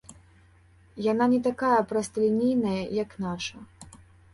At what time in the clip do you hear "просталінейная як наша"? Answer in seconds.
1.95-3.69